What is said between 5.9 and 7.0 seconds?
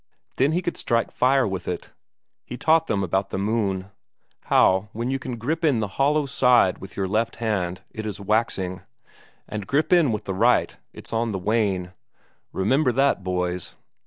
hollow side with